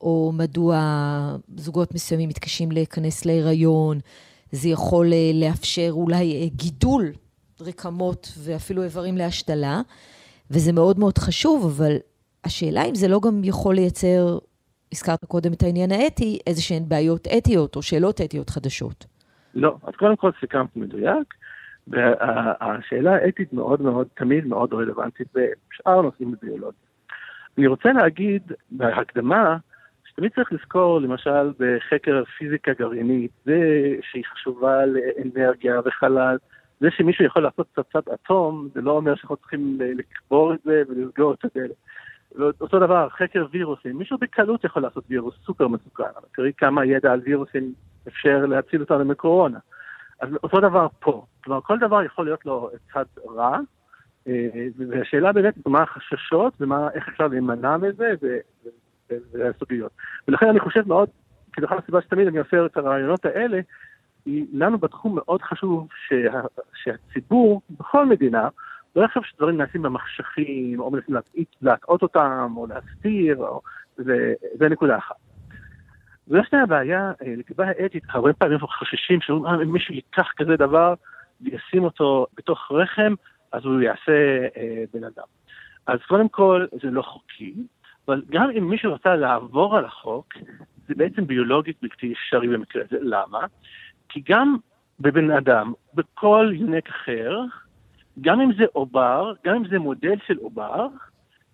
או 0.02 0.32
מדוע 0.38 0.78
זוגות 1.56 1.94
מסוימים 1.94 2.30
מתקשים 2.30 2.72
להיכנס 2.72 3.26
להיריון. 3.26 4.00
זה 4.52 4.70
יכול 4.70 5.14
אה, 5.14 5.32
לאפשר 5.34 5.90
אולי 5.92 6.42
אה, 6.42 6.48
גידול 6.56 7.12
רקמות 7.62 8.34
ואפילו 8.44 8.84
איברים 8.84 9.18
להשתלה, 9.18 9.82
וזה 10.52 10.72
מאוד 10.72 11.00
מאוד 11.00 11.18
חשוב, 11.18 11.66
אבל 11.66 11.98
השאלה 12.46 12.84
אם 12.84 12.96
זה 12.96 13.08
לא 13.08 13.20
גם 13.24 13.44
יכול 13.44 13.76
לייצר, 13.76 14.38
הזכרת 14.92 15.26
קודם 15.26 15.54
את 15.54 15.64
העניין 15.64 15.92
האתי, 15.92 16.40
איזה 16.48 16.62
שהן 16.62 16.84
בעיות 16.88 17.28
אתיות 17.38 17.76
או 17.76 17.82
שאלות 17.82 18.22
אתיות 18.22 18.50
חדשות. 18.50 19.06
לא, 19.56 19.76
אז 19.84 19.96
קודם 19.96 20.16
כל 20.16 20.32
סיכמת 20.40 20.76
מדויק, 20.76 21.34
והשאלה 21.88 23.16
האתית 23.16 23.54
מאוד 23.54 23.82
מאוד, 23.82 24.08
תמיד 24.14 24.46
מאוד 24.46 24.74
רלוונטית 24.74 25.28
בשאר 25.34 26.00
הנושאים 26.00 26.32
בביולוגיה. 26.32 26.80
אני 27.58 27.68
רוצה 27.68 27.92
להגיד 27.94 28.42
בהקדמה, 28.72 29.58
שתמיד 30.06 30.32
צריך 30.36 30.54
לזכור, 30.54 31.02
למשל, 31.02 31.52
בחקר 31.60 32.24
פיזיקה 32.38 32.74
גרעינית, 32.74 33.32
זה 33.46 33.60
שהיא 34.02 34.24
חשובה 34.34 34.86
לאנרגיה 34.86 35.80
וחלל, 35.86 36.38
זה 36.80 36.88
שמישהו 36.92 37.26
יכול 37.26 37.44
לעשות 37.44 37.68
פצצת 37.74 38.08
אטום, 38.14 38.68
זה 38.74 38.82
לא 38.82 38.92
אומר 38.92 39.16
שאנחנו 39.16 39.38
צריכים 39.38 39.78
לקבור 39.82 40.54
את 40.54 40.60
זה 40.66 40.84
ולסגור 40.90 41.34
את 41.34 41.46
הדלת. 41.46 41.76
אותו 42.62 42.80
דבר, 42.80 43.10
חקר 43.10 43.46
וירוסים, 43.52 43.98
מישהו 43.98 44.18
בקלות 44.18 44.64
יכול 44.64 44.82
לעשות 44.82 45.04
וירוס 45.10 45.36
סופר 45.46 45.68
מסוכן, 45.68 46.04
אבל 46.04 46.28
תראי 46.36 46.52
כמה 46.58 46.86
ידע 46.86 47.12
על 47.12 47.22
וירוסים 47.26 47.74
אפשר 48.08 48.46
להציל 48.46 48.82
אותנו 48.82 49.06
מקורונה. 49.06 49.60
אז 50.22 50.30
אותו 50.44 50.60
דבר 50.60 50.88
פה, 51.00 51.26
כלומר 51.44 51.62
כל 51.62 51.80
דבר 51.80 52.04
יכול 52.04 52.26
להיות 52.26 52.46
לו 52.46 52.70
צד 52.94 53.06
רע, 53.36 53.60
אה, 54.28 54.68
והשאלה 54.90 55.34
באמת 55.34 55.54
מה 55.68 55.82
החששות 55.82 56.54
ואיך 56.60 57.08
אפשר 57.08 57.28
להימנע 57.28 57.78
מזה 57.78 58.14
והסוגיות. 59.34 59.92
ולכן 60.28 60.48
אני 60.50 60.60
חושב 60.60 60.88
מאוד, 60.88 61.10
כי 61.54 61.62
זו 61.62 61.68
הסיבה 61.70 62.02
שתמיד 62.02 62.28
אני 62.28 62.38
עושה 62.38 62.66
את 62.66 62.78
הרעיונות 62.78 63.26
האלה, 63.26 63.60
היא 64.26 64.46
לנו 64.54 64.78
בתחום 64.78 65.16
מאוד 65.16 65.42
חשוב 65.42 65.88
שה, 66.08 66.42
שהציבור 66.74 67.62
בכל 67.70 68.06
מדינה 68.06 68.48
לא 68.96 69.06
יחשוב 69.06 69.24
שדברים 69.26 69.58
נעשים 69.58 69.82
במחשכים, 69.82 70.80
או 70.80 70.92
מנסים 70.92 71.16
להטעות 71.62 72.02
אותם, 72.02 72.54
או 72.58 72.68
להסתיר, 72.68 73.38
או... 73.38 73.62
זה, 73.98 74.34
זה 74.54 74.70
נקודה 74.70 74.98
אחת. 74.98 75.16
ויש 76.28 76.54
לי 76.54 76.60
הבעיה 76.60 77.12
אה, 77.22 77.34
לגבי 77.38 77.64
האתית, 77.64 78.04
הרבה 78.10 78.34
פעמים 78.34 78.54
אנחנו 78.54 78.68
חוששים 78.68 79.22
שאם 79.22 79.46
אה, 79.46 79.58
מישהו 79.66 79.94
ייקח 79.94 80.32
כזה 80.38 80.58
דבר 80.58 80.94
וישים 81.42 81.84
אותו 81.84 82.28
בתוך 82.38 82.72
רחם, 82.72 83.14
אז 83.52 83.66
הוא 83.66 83.82
יעשה 83.82 84.48
אה, 84.58 84.84
בן 84.94 85.04
אדם. 85.04 85.24
אז 85.88 86.00
קודם 86.08 86.30
כל, 86.30 86.66
זה 86.84 86.92
לא 86.92 87.02
חוקי, 87.02 87.54
אבל 88.08 88.22
גם 88.30 88.50
אם 88.58 88.70
מישהו 88.70 88.92
רוצה 88.92 89.16
לעבור 89.16 89.78
על 89.78 89.86
החוק, 89.86 90.34
זה 90.88 90.94
בעצם 90.98 91.28
ביולוגית 91.28 91.78
בלתי 91.82 92.14
אפשרי 92.14 92.48
במקרה 92.48 92.84
הזה. 92.86 92.98
למה? 93.02 93.40
כי 94.10 94.22
גם 94.30 94.56
בבן 95.00 95.32
אדם, 95.32 95.74
בכל 95.94 96.52
יונק 96.54 96.90
אחר, 96.90 97.42
גם 98.22 98.42
אם 98.42 98.54
זה 98.58 98.64
עובר, 98.74 99.34
גם 99.46 99.56
אם 99.56 99.68
זה 99.68 99.80
מודל 99.80 100.16
של 100.28 100.38
עובר, 100.38 100.88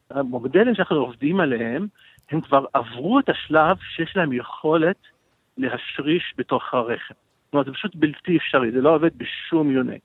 המודלים 0.09 0.75
שאנחנו 0.75 0.97
עובדים 0.97 1.39
עליהם, 1.39 1.87
הם 2.31 2.41
כבר 2.41 2.65
עברו 2.73 3.19
את 3.19 3.29
השלב 3.29 3.77
שיש 3.95 4.17
להם 4.17 4.33
יכולת 4.33 4.97
להשריש 5.57 6.33
בתוך 6.37 6.73
הרחם. 6.73 7.13
זאת 7.45 7.53
אומרת, 7.53 7.65
זה 7.65 7.71
פשוט 7.71 7.95
בלתי 7.95 8.37
אפשרי, 8.37 8.71
זה 8.71 8.81
לא 8.81 8.95
עובד 8.95 9.17
בשום 9.17 9.71
יונק. 9.71 10.01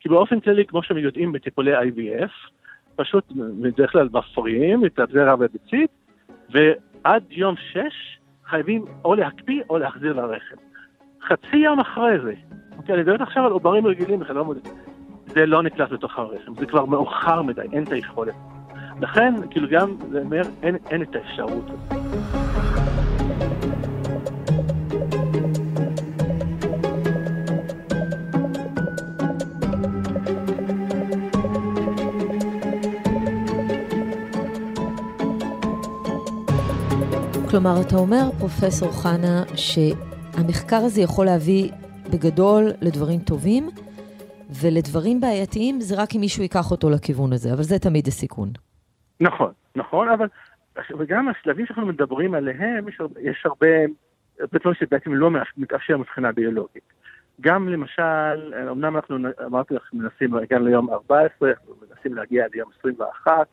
כי 0.00 0.08
באופן 0.08 0.40
כללי, 0.40 0.66
כמו 0.66 0.82
שהם 0.82 0.98
יודעים 0.98 1.32
בטיפולי 1.32 1.78
IVF, 1.78 2.50
פשוט 2.96 3.32
בדרך 3.60 3.92
כלל 3.92 4.08
מפריעים 4.12 4.86
את 4.86 4.98
הזרע 4.98 5.34
והביצית, 5.38 5.90
ועד 6.50 7.24
יום 7.30 7.54
שש 7.72 8.18
חייבים 8.46 8.84
או 9.04 9.14
להקפיא 9.14 9.62
או 9.70 9.78
להחזיר 9.78 10.12
לרחם. 10.12 10.56
חצי 11.22 11.56
יום 11.56 11.80
אחרי 11.80 12.20
זה, 12.24 12.34
אוקיי, 12.76 12.94
אני 12.94 13.02
מדבר 13.02 13.22
עכשיו 13.22 13.46
על 13.46 13.52
עוברים 13.52 13.86
רגילים 13.86 14.20
בכלל, 14.20 14.36
לא 14.36 14.44
מודד. 14.44 14.91
זה 15.34 15.46
לא 15.46 15.62
נקלט 15.62 15.90
בתוך 15.90 16.18
הרחם, 16.18 16.52
זה 16.60 16.66
כבר 16.66 16.84
מאוחר 16.84 17.42
מדי, 17.42 17.62
אין 17.72 17.82
את 17.82 17.92
היכולת. 17.92 18.34
לכן, 19.00 19.34
כאילו 19.50 19.68
גם, 19.70 19.96
זה 20.10 20.20
אומר, 20.20 20.42
אין, 20.62 20.76
אין 20.90 21.02
את 21.02 21.16
האפשרות. 21.16 21.70
כלומר, 37.50 37.80
אתה 37.80 37.96
אומר, 37.96 38.30
פרופסור 38.38 38.92
חנה, 38.92 39.42
שהמחקר 39.54 40.76
הזה 40.76 41.00
יכול 41.00 41.26
להביא 41.26 41.70
בגדול 42.10 42.70
לדברים 42.80 43.20
טובים, 43.20 43.68
ולדברים 44.60 45.20
בעייתיים 45.20 45.80
זה 45.80 46.02
רק 46.02 46.08
אם 46.16 46.20
מישהו 46.20 46.42
ייקח 46.42 46.70
אותו 46.70 46.90
לכיוון 46.90 47.32
הזה, 47.32 47.52
אבל 47.52 47.62
זה 47.62 47.78
תמיד 47.78 48.06
הסיכון. 48.06 48.48
נכון, 49.20 49.52
נכון, 49.76 50.08
אבל 50.08 50.26
וגם 50.98 51.28
השלבים 51.28 51.66
שאנחנו 51.66 51.86
מדברים 51.86 52.34
עליהם, 52.34 52.88
יש 52.88 53.00
הרבה, 53.00 53.20
יש 53.20 53.42
הרבה, 53.44 53.66
הרבה 54.40 54.58
דברים 54.58 54.74
שבעצם 54.74 55.14
לא 55.14 55.30
מתאפשר 55.56 55.96
מבחינה 55.96 56.32
ביולוגית. 56.32 56.92
גם 57.40 57.68
למשל, 57.68 58.54
אמנם 58.70 58.96
אנחנו, 58.96 59.16
אמרתי 59.46 59.74
לך, 59.74 59.90
מנסים 59.92 60.34
להגיע 60.34 60.58
ליום 60.58 60.90
14, 60.90 61.50
אנחנו 61.50 61.74
מנסים 61.90 62.14
להגיע 62.14 62.46
ליום 62.54 62.70
21, 62.78 63.46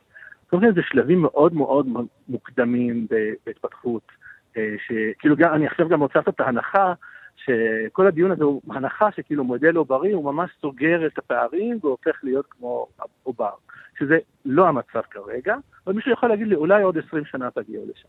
זאת 0.44 0.54
אומרת, 0.54 0.76
זה 0.76 0.82
שלבים 0.84 1.22
מאוד 1.22 1.54
מאוד 1.54 1.88
מוקדמים 2.30 3.08
בהתפתחות, 3.46 4.12
אה, 4.58 4.76
שכאילו 4.86 5.36
אני 5.54 5.68
עכשיו 5.68 5.90
גם 5.90 6.02
רוצה 6.02 6.20
לעשות 6.20 6.36
את 6.36 6.40
ההנחה 6.40 6.94
שכל 7.50 8.08
הדיון 8.08 8.32
הזה 8.32 8.44
הוא 8.44 8.62
הנחה 8.70 9.12
שכאילו 9.12 9.44
מודל 9.44 9.76
עוברי 9.76 10.12
הוא 10.12 10.24
ממש 10.24 10.52
סוגר 10.62 11.08
את 11.08 11.18
הפערים 11.18 11.80
והופך 11.84 12.20
להיות 12.24 12.46
כמו 12.50 12.88
עובר, 13.24 13.52
שזה 14.00 14.18
לא 14.46 14.68
המצב 14.68 15.02
כרגע, 15.12 15.56
אבל 15.88 15.96
מישהו 15.96 16.12
יכול 16.12 16.30
להגיד 16.30 16.48
לי 16.48 16.56
אולי 16.56 16.84
עוד 16.84 16.98
20 16.98 17.26
שנה 17.26 17.52
תגיעו 17.52 17.84
לשם. 17.90 18.08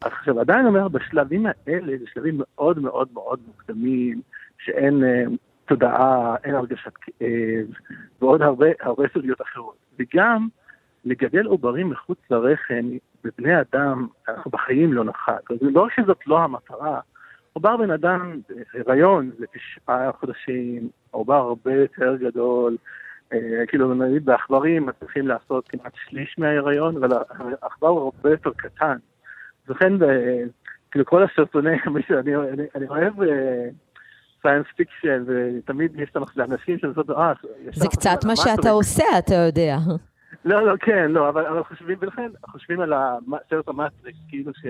עכשיו 0.00 0.40
עדיין 0.40 0.66
אומר, 0.66 0.88
בשלבים 0.88 1.46
האלה, 1.46 1.98
זה 1.98 2.04
שלבים 2.12 2.34
מאוד 2.38 2.78
מאוד 2.78 3.08
מאוד 3.12 3.40
מוקדמים, 3.46 4.20
שאין 4.58 5.04
אה, 5.04 5.24
תודעה, 5.66 6.36
אין 6.44 6.54
הרגשת 6.54 6.92
כאב, 6.96 7.66
ועוד 8.20 8.42
הרבה, 8.42 8.66
הרבה 8.80 9.04
סוגיות 9.14 9.40
אחרות. 9.40 9.76
וגם 9.98 10.48
לגדל 11.04 11.46
עוברים 11.46 11.90
מחוץ 11.90 12.18
לרחם, 12.30 12.90
בבני 13.24 13.60
אדם, 13.60 14.06
אנחנו 14.28 14.50
בחיים 14.50 14.92
לא 14.92 15.04
נחת. 15.04 15.42
לא 15.60 15.86
שזאת 15.96 16.26
לא 16.26 16.38
המטרה, 16.38 17.00
עובר 17.52 17.76
בן 17.76 17.90
אדם, 17.90 18.40
הריון 18.86 19.30
זה 19.38 19.46
תשעה 19.54 20.12
חודשים, 20.12 20.88
עובר 21.10 21.34
הרבה 21.34 21.74
יותר 21.74 22.16
גדול, 22.16 22.76
אה, 23.32 23.66
כאילו 23.68 23.94
נגיד 23.94 24.24
בעכברים 24.24 24.86
מצליחים 24.86 25.28
לעשות 25.28 25.68
כמעט 25.68 25.92
שליש 26.08 26.34
מההיריון, 26.38 26.96
אבל 26.96 27.16
העכבר 27.62 27.88
הוא 27.88 28.00
הרבה 28.00 28.30
יותר 28.30 28.50
קטן. 28.56 28.96
לכן, 29.68 29.92
כאילו 30.90 31.04
כל 31.04 31.22
הסרטוני, 31.22 31.70
אני, 32.10 32.36
אני, 32.36 32.62
אני 32.74 32.88
אוהב 32.88 33.14
science 34.42 34.66
אה, 34.66 34.72
fiction, 34.76 35.24
ותמיד 35.26 36.00
יש 36.00 36.10
לנו 36.16 36.26
אנשים 36.38 36.78
שעושות, 36.78 37.10
אה, 37.10 37.32
זה 37.72 37.88
קצת 37.88 38.24
מה 38.26 38.36
שאתה 38.36 38.70
עושה, 38.70 39.04
אתה 39.18 39.34
יודע. 39.34 39.76
לא, 40.44 40.66
לא, 40.66 40.76
כן, 40.80 41.10
לא, 41.10 41.28
אבל, 41.28 41.46
אבל 41.46 41.62
חושבים, 41.62 41.98
ולכן 42.00 42.30
חושבים 42.46 42.80
על 42.80 42.92
הסרט 42.92 43.68
המטריקס, 43.68 44.18
כאילו 44.28 44.52
ש... 44.54 44.64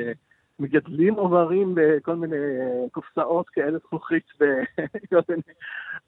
מגדלים 0.61 1.15
עוברים 1.15 1.75
בכל 1.75 2.15
מיני 2.15 2.37
אה, 2.37 2.89
קופסאות 2.91 3.49
כאלה 3.49 3.79
זכוכית 3.79 4.25
מיני... 5.29 5.43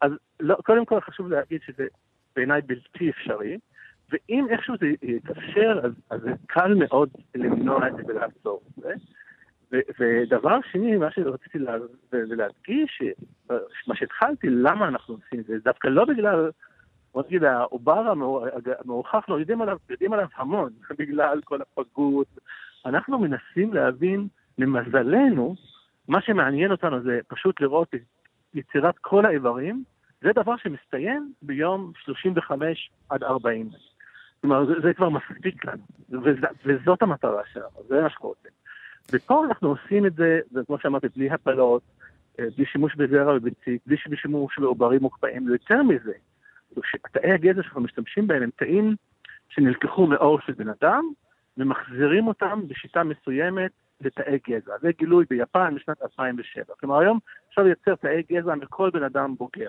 אז 0.01 0.13
לא, 0.41 0.55
קודם 0.55 0.85
כל 0.85 1.01
חשוב 1.01 1.29
להגיד 1.29 1.61
שזה 1.67 1.87
בעיניי 2.37 2.61
בלתי 2.63 3.11
אפשרי, 3.11 3.59
ואם 4.11 4.47
איכשהו 4.51 4.75
זה 4.81 4.87
יתאפשר, 5.03 5.81
אז, 5.85 5.93
אז 6.11 6.21
זה 6.21 6.31
קל 6.47 6.75
מאוד 6.75 7.09
למנוע 7.35 7.89
את 7.89 7.97
זה 7.97 8.03
ולעצור 8.07 8.63
את 8.69 8.83
זה. 8.83 8.93
ודבר 9.99 10.59
שני, 10.73 10.97
מה 10.97 11.11
שרציתי 11.11 11.59
לה, 11.59 11.77
להדגיש, 12.13 13.03
מה 13.87 13.97
שהתחלתי, 13.97 14.51
למה 14.51 14.89
אנחנו 14.89 15.15
עושים 15.15 15.41
את 15.41 15.45
זה, 15.45 15.55
דווקא 15.65 15.89
לא 15.89 16.05
בגלל, 16.05 16.51
בוא 17.15 17.23
נגיד, 17.27 17.45
העובר 17.45 18.13
המאוחר, 18.81 19.17
אנחנו 19.17 19.35
עליו, 19.63 19.77
יודעים 19.91 20.13
עליו 20.13 20.27
המון, 20.35 20.73
בגלל 20.99 21.41
כל 21.45 21.59
הפגות. 21.63 22.27
אנחנו 22.87 23.19
מנסים 23.19 23.75
להבין 23.75 24.29
למזלנו, 24.63 25.55
מה 26.09 26.21
שמעניין 26.21 26.71
אותנו 26.71 27.03
זה 27.03 27.21
פשוט 27.29 27.61
לראות 27.61 27.95
יצירת 28.55 28.99
כל 28.99 29.27
האיברים, 29.27 29.85
זה 30.23 30.33
דבר 30.35 30.57
שמסתיים 30.57 31.33
ביום 31.43 31.93
35 32.05 32.91
עד 33.09 33.23
40. 33.23 33.71
כלומר, 34.41 34.67
זה, 34.67 34.73
זה 34.83 34.95
כבר 34.95 35.09
מספיק 35.09 35.65
לנו, 35.65 35.83
וז, 36.11 36.37
וזאת 36.65 37.03
המטרה 37.03 37.43
שלנו, 37.53 37.83
זה 37.89 38.03
מה 38.03 38.09
רוצים. 38.21 38.51
ופה 39.13 39.45
אנחנו 39.45 39.69
עושים 39.69 40.07
את 40.07 40.15
זה, 40.15 40.41
וכמו 40.53 40.79
שאמרתי, 40.79 41.07
בלי 41.17 41.31
הפלות, 41.31 41.83
אה, 42.41 42.45
בלי 42.57 42.67
שימוש 42.67 42.95
בזרע 42.95 43.37
וביצית, 43.37 43.83
בלי 43.87 43.97
שימוש 44.17 44.59
בעוברים 44.59 45.03
מוקפאים, 45.03 45.47
ויותר 45.47 45.83
מזה, 45.83 46.13
תאי 47.13 47.33
הגזע 47.33 47.63
שאנחנו 47.63 47.81
משתמשים 47.81 48.27
בהם 48.27 48.43
הם 48.43 48.51
תאים 48.57 48.97
שנלקחו 49.49 50.07
מאור 50.07 50.41
של 50.41 50.53
בן 50.53 50.69
אדם, 50.69 51.05
ומחזירים 51.59 52.27
אותם 52.27 52.61
בשיטה 52.69 53.05
מסוימת 53.05 53.71
לתאי 54.05 54.39
גזע. 54.49 54.73
זה 54.81 54.91
גילוי 54.99 55.25
ביפן 55.31 55.75
משנת 55.75 56.03
2007. 56.03 56.75
כלומר, 56.81 56.99
היום 56.99 57.19
אפשר 57.49 57.63
לייצר 57.63 57.95
תאי 57.95 58.23
גזע 58.33 58.55
מכל 58.55 58.91
בן 58.91 59.03
אדם 59.03 59.35
בוגר. 59.39 59.69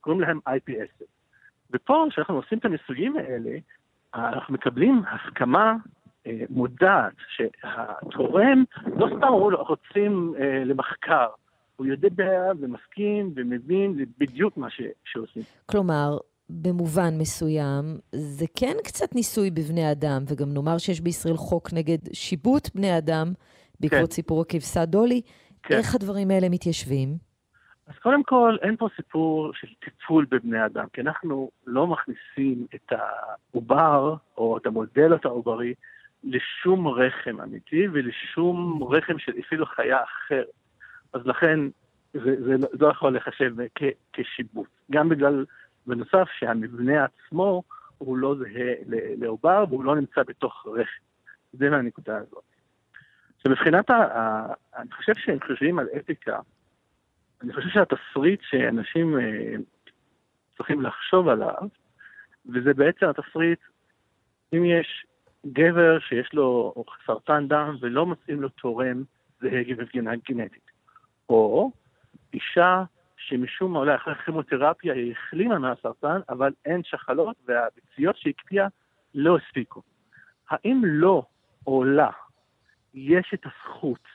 קוראים 0.00 0.20
להם 0.20 0.40
IP10. 0.48 1.04
ופה, 1.70 2.06
כשאנחנו 2.10 2.36
עושים 2.36 2.58
את 2.58 2.64
הניסויים 2.64 3.16
האלה, 3.16 3.58
אנחנו 4.14 4.54
מקבלים 4.54 5.02
הסכמה 5.10 5.76
אה, 6.26 6.40
מודעת 6.50 7.12
שהתורם 7.28 8.64
לא 8.96 9.06
סתם 9.16 9.28
רוצים 9.68 10.34
אה, 10.38 10.64
למחקר, 10.64 11.28
הוא 11.76 11.86
יודע 11.86 12.52
ומסכים 12.60 13.32
ומבין 13.36 14.04
בדיוק 14.18 14.56
מה 14.56 14.70
ש, 14.70 14.80
שעושים. 15.04 15.42
כלומר, 15.66 16.18
במובן 16.50 17.18
מסוים, 17.18 17.98
זה 18.12 18.46
כן 18.56 18.76
קצת 18.84 19.14
ניסוי 19.14 19.50
בבני 19.50 19.92
אדם, 19.92 20.22
וגם 20.28 20.54
נאמר 20.54 20.78
שיש 20.78 21.00
בישראל 21.00 21.36
חוק 21.36 21.72
נגד 21.72 21.98
שיבוט 22.12 22.74
בני 22.74 22.98
אדם 22.98 23.32
בעקבות 23.80 24.10
כן. 24.10 24.14
סיפור 24.14 24.40
הכבשה 24.40 24.84
דולי. 24.84 25.22
כן. 25.62 25.74
איך 25.74 25.94
הדברים 25.94 26.30
האלה 26.30 26.48
מתיישבים? 26.48 27.30
אז 27.86 27.94
קודם 28.02 28.22
כל, 28.22 28.56
אין 28.62 28.76
פה 28.76 28.88
סיפור 28.96 29.52
של 29.54 29.68
טיפול 29.84 30.26
בבני 30.30 30.66
אדם, 30.66 30.84
כי 30.92 31.00
אנחנו 31.00 31.50
לא 31.66 31.86
מכניסים 31.86 32.66
את 32.74 32.92
העובר, 32.92 34.14
או 34.38 34.56
את 34.56 34.66
המודלת 34.66 35.24
העוברי, 35.24 35.74
לשום 36.24 36.88
רחם 36.88 37.40
אמיתי 37.40 37.88
ולשום 37.92 38.82
רחם 38.82 39.18
של 39.18 39.32
אפילו 39.46 39.66
חיה 39.66 39.98
אחרת. 40.04 40.46
אז 41.12 41.20
לכן, 41.24 41.60
זה, 42.14 42.36
זה 42.40 42.56
לא 42.80 42.88
יכול 42.88 43.16
לחשב 43.16 43.54
כ, 43.74 43.82
כשיבוט. 44.12 44.68
גם 44.90 45.08
בגלל 45.08 45.44
בנוסף 45.86 46.28
שהמבנה 46.38 47.04
עצמו 47.04 47.62
הוא 47.98 48.16
לא 48.16 48.34
זהה 48.38 48.74
לעובר 49.16 49.64
והוא 49.68 49.84
לא 49.84 49.96
נמצא 49.96 50.22
בתוך 50.26 50.66
רחם. 50.66 51.02
זה 51.52 51.70
מהנקודה 51.70 52.16
הזאת. 52.16 52.49
עכשיו 53.40 53.52
מבחינת, 53.52 53.90
ה, 53.90 54.46
אני 54.76 54.92
חושב 54.92 55.12
שהם 55.16 55.38
חושבים 55.46 55.78
על 55.78 55.86
אתיקה, 55.96 56.38
אני 57.42 57.52
חושב 57.52 57.68
שהתסריט 57.68 58.40
שאנשים 58.42 59.18
אה, 59.18 59.54
צריכים 60.56 60.82
לחשוב 60.82 61.28
עליו, 61.28 61.62
וזה 62.46 62.74
בעצם 62.74 63.06
התסריט, 63.06 63.58
אם 64.52 64.64
יש 64.64 65.06
גבר 65.46 65.98
שיש 65.98 66.32
לו 66.32 66.74
סרטן 67.06 67.48
דם 67.48 67.76
ולא 67.80 68.06
מוצאים 68.06 68.42
לו 68.42 68.48
תורם 68.48 69.02
זהה 69.40 69.62
מבחינה 69.78 70.10
גנטית, 70.28 70.70
או 71.28 71.70
אישה 72.34 72.82
שמשום 73.16 73.72
מה 73.72 73.78
אולי 73.78 73.94
אחרי 73.94 74.14
כימותרפיה 74.14 74.94
היא 74.94 75.12
החלימה 75.12 75.58
מהסרטן, 75.58 76.20
אבל 76.28 76.52
אין 76.64 76.82
שחלות 76.84 77.36
והביציות 77.46 78.16
שהקפיאה 78.16 78.66
לא 79.14 79.36
הספיקו. 79.36 79.82
האם 80.50 80.82
לא 80.84 81.22
או 81.66 81.84
לה 81.84 82.10
יש 82.94 83.30
את 83.34 83.46
הזכות 83.46 84.08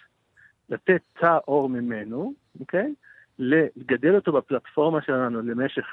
לתת 0.69 1.01
תא 1.19 1.37
עור 1.45 1.69
ממנו, 1.69 2.33
אוקיי? 2.59 2.93
לגדל 3.39 4.15
אותו 4.15 4.31
בפלטפורמה 4.31 5.01
שלנו 5.01 5.41
למשך 5.41 5.85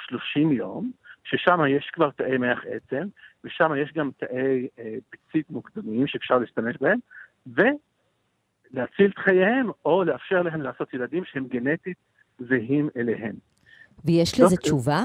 30 0.00 0.52
יום, 0.52 0.90
ששם 1.24 1.60
יש 1.68 1.90
כבר 1.92 2.10
תאי 2.10 2.38
מח 2.38 2.58
עצם, 2.70 3.08
ושם 3.44 3.70
יש 3.82 3.92
גם 3.92 4.10
תאי 4.18 4.68
אה, 4.78 4.94
ביצית 5.12 5.50
מוקדמים 5.50 6.06
שאפשר 6.06 6.38
להשתמש 6.38 6.76
בהם, 6.80 6.98
ולהציל 7.46 9.10
את 9.10 9.18
חייהם, 9.18 9.70
או 9.84 10.04
לאפשר 10.04 10.42
להם 10.42 10.62
לעשות 10.62 10.94
ילדים 10.94 11.24
שהם 11.24 11.46
גנטית 11.46 11.96
זהים 12.38 12.88
אליהם. 12.96 13.34
ויש 14.04 14.40
לזה 14.40 14.56
תשובה? 14.56 15.02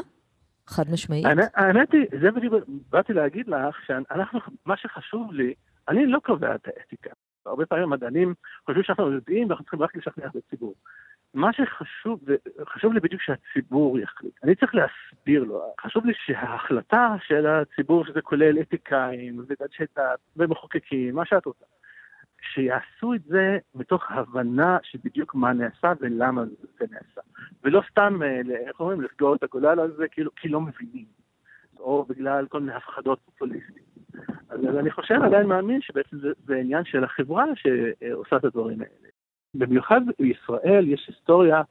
חד 0.67 0.83
משמעית? 0.91 1.25
האמת 1.53 1.91
היא, 1.91 2.05
זה 2.21 2.31
בדיוק 2.31 2.53
באתי 2.89 3.13
להגיד 3.13 3.47
לך, 3.47 3.75
שאנחנו, 3.87 4.39
מה 4.65 4.77
שחשוב 4.77 5.33
לי, 5.33 5.53
אני 5.89 6.05
לא 6.05 6.19
קובע 6.19 6.55
את 6.55 6.67
האתיקה. 6.67 7.09
הרבה 7.45 7.65
פעמים 7.65 7.89
מדענים 7.89 8.33
חושבים 8.65 8.83
שאנחנו 8.83 9.11
יודעים 9.11 9.47
ואנחנו 9.47 9.65
צריכים 9.65 9.81
רק 9.81 9.95
לשכנע 9.95 10.25
את 10.25 10.35
הציבור. 10.35 10.75
מה 11.33 11.53
שחשוב, 11.53 12.19
חשוב 12.67 12.93
לי 12.93 12.99
בדיוק 12.99 13.21
שהציבור 13.21 13.99
יחליט. 13.99 14.33
אני 14.43 14.55
צריך 14.55 14.75
להסביר 14.75 15.43
לו, 15.43 15.73
חשוב 15.81 16.05
לי 16.05 16.13
שההחלטה 16.25 17.15
של 17.27 17.45
הציבור, 17.47 18.05
שזה 18.05 18.21
כולל 18.21 18.59
אתיקאים 18.61 19.37
ואנשי 19.37 19.83
דת 19.97 20.19
ומחוקקים, 20.37 21.15
מה 21.15 21.25
שאת 21.25 21.45
רוצה, 21.45 21.65
שיעשו 22.53 23.13
את 23.13 23.23
זה 23.23 23.57
מתוך 23.75 24.11
הבנה 24.11 24.77
שבדיוק 24.83 25.35
מה 25.35 25.53
נעשה 25.53 25.93
ולמה 25.99 26.43
זה 26.79 26.85
נעשה. 26.91 27.21
ולא 27.63 27.81
סתם, 27.91 28.19
אה, 28.23 28.41
איך 28.67 28.79
אומרים, 28.79 29.01
לסגור 29.01 29.35
את 29.35 29.43
הגולל 29.43 29.79
הזה 29.79 30.07
כאילו 30.07 30.31
כי 30.35 30.49
לא 30.49 30.61
מבינים, 30.61 31.05
או 31.79 32.05
בגלל 32.09 32.45
כל 32.49 32.59
מיני 32.59 32.73
הפחדות 32.73 33.19
פופוליסטיות. 33.25 33.85
אז 34.49 34.77
אני 34.79 34.91
חושב, 34.91 35.15
עדיין 35.23 35.47
מאמין 35.47 35.81
שבעצם 35.81 36.19
זה, 36.19 36.29
זה 36.45 36.55
עניין 36.55 36.85
של 36.85 37.03
החברה 37.03 37.45
שעושה 37.55 38.37
את 38.37 38.43
הדברים 38.45 38.81
האלה. 38.81 39.09
במיוחד 39.55 40.01
בישראל 40.19 40.87
יש 40.87 41.05
היסטוריה 41.07 41.61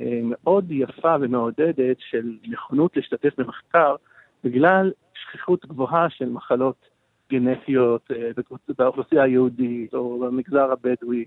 אה, 0.00 0.20
מאוד 0.24 0.70
יפה 0.70 1.16
ומעודדת 1.20 1.96
של 1.98 2.36
נכונות 2.48 2.96
להשתתף 2.96 3.38
במחקר 3.38 3.96
בגלל 4.44 4.92
שכיחות 5.14 5.66
גבוהה 5.66 6.10
של 6.10 6.28
מחלות 6.28 6.88
גנטיות 7.30 8.10
אה, 8.10 8.30
באוכלוסייה 8.78 9.22
היהודית 9.22 9.94
או 9.94 10.18
במגזר 10.18 10.72
הבדואי, 10.72 11.24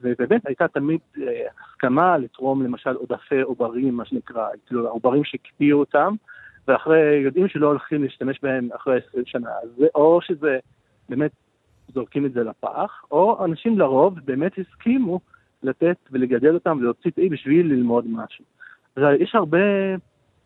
ובאמת 0.00 0.46
הייתה 0.46 0.68
תמיד 0.68 1.00
אה, 1.22 1.46
הסכמה 1.60 2.18
לתרום 2.18 2.62
למשל 2.62 2.94
עודפי 2.94 3.40
עוברים, 3.40 3.94
מה 3.94 4.04
שנקרא, 4.04 4.48
כאילו 4.66 4.86
העוברים 4.86 5.24
שהקפיאו 5.24 5.78
אותם, 5.78 6.14
ואחרי, 6.68 7.16
יודעים 7.16 7.48
שלא 7.48 7.66
הולכים 7.66 8.02
להשתמש 8.02 8.38
בהם 8.42 8.68
אחרי 8.76 8.98
20 9.08 9.24
שנה, 9.26 9.50
אז 9.62 9.84
או 9.94 10.20
שזה 10.22 10.58
באמת 11.08 11.30
זורקים 11.94 12.26
את 12.26 12.32
זה 12.32 12.42
לפח, 12.42 13.04
או 13.10 13.44
אנשים 13.44 13.78
לרוב 13.78 14.18
באמת 14.24 14.52
הסכימו 14.58 15.20
לתת 15.62 15.96
ולגדל 16.12 16.54
אותם 16.54 16.76
ולהוציא 16.80 17.10
תאי 17.10 17.28
בשביל 17.28 17.66
ללמוד 17.66 18.04
משהו. 18.08 18.44
יש 19.20 19.34
הרבה 19.34 19.58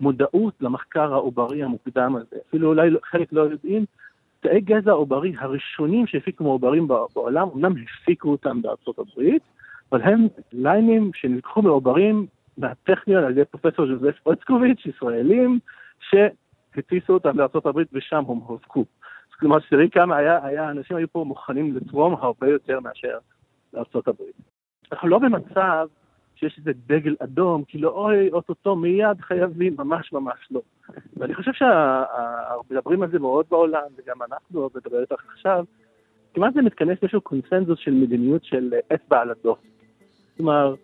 מודעות 0.01 0.55
למחקר 0.61 1.15
העוברי 1.15 1.63
המוקדם 1.63 2.17
הזה, 2.17 2.37
אפילו 2.49 2.69
אולי 2.69 2.91
חלק 3.05 3.33
לא 3.33 3.43
יודעים 3.43 3.85
תאי 4.41 4.61
גזע 4.61 4.91
עוברי 4.91 5.35
הראשונים 5.39 6.07
שהפיקו 6.07 6.45
מעוברים 6.45 6.89
בעולם, 6.89 7.49
אמנם 7.55 7.75
הפיקו 8.03 8.31
אותם 8.31 8.63
בארצות 8.63 8.99
הברית, 8.99 9.43
אבל 9.93 10.03
הם 10.03 10.27
ליינים 10.53 11.11
שנלקחו 11.15 11.63
מעוברים 11.63 12.27
מהטכניון 12.59 13.25
על 13.25 13.31
ידי 13.31 13.45
פרופסור 13.45 13.87
ז'וזף 13.87 14.15
אוצקוביץ', 14.27 14.87
ישראלים, 14.87 15.59
שהטיסו 16.01 17.13
אותם 17.13 17.37
הברית 17.67 17.89
ושם 17.93 18.17
הם 18.17 18.25
הובקו. 18.25 18.85
כלומר, 19.41 19.59
תראי 19.71 19.91
כמה 19.91 20.17
היה, 20.17 20.47
היה, 20.47 20.71
אנשים 20.71 20.97
היו 20.97 21.09
פה 21.13 21.25
מוכנים 21.25 21.77
לתרום 21.77 22.15
הרבה 22.15 22.49
יותר 22.49 22.81
מאשר 22.81 23.19
הברית. 24.09 24.35
אנחנו 24.93 25.09
לא 25.09 25.19
במצב 25.19 25.87
שיש 26.37 26.59
איזה 26.59 26.71
דגל 26.87 27.17
אדום, 27.19 27.65
כאילו 27.69 27.91
אוי, 27.91 28.31
אוטוטו 28.31 28.77
מיד 28.77 29.21
חייבים, 29.21 29.75
ממש 29.79 30.13
ממש 30.13 30.49
לא. 30.51 30.61
ואני 31.17 31.35
חושב 31.35 31.51
שמדברים 31.53 33.03
על 33.03 33.11
זה 33.11 33.19
מאוד 33.19 33.47
בעולם, 33.51 33.87
וגם 33.97 34.17
אנחנו 34.23 34.71
מדברים 34.75 35.01
איתך 35.01 35.25
עכשיו, 35.33 35.65
כמעט 36.35 36.55
זה 36.55 36.63
מתכנס 36.63 36.99
לאיזשהו 37.03 37.21
קונסנזוס 37.21 37.79
של 37.79 37.91
מדיניות 37.91 38.45
של 38.45 38.75
אצבע 38.95 39.21
על 39.21 39.31
הדופק. 39.31 39.69
כלומר, 40.37 40.75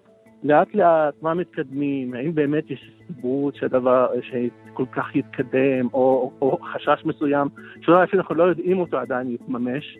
לאט 0.44 0.74
לאט 0.74 1.14
מה 1.22 1.34
מתקדמים, 1.34 2.14
האם 2.14 2.34
באמת 2.34 2.70
יש 2.70 2.90
סיבות 3.06 3.56
שהדבר, 3.56 4.06
שכל 4.22 4.84
כך 4.92 5.16
יתקדם, 5.16 5.88
או, 5.92 6.32
או 6.42 6.58
חשש 6.74 7.04
מסוים, 7.04 7.48
שאולי 7.80 8.04
אפילו 8.04 8.22
אנחנו 8.22 8.34
לא 8.34 8.44
יודעים 8.44 8.80
אותו 8.80 8.98
עדיין 8.98 9.30
יתממש, 9.30 9.98